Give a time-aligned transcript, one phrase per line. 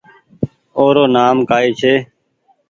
[0.77, 1.93] او رو نآم ڪآئي ڇي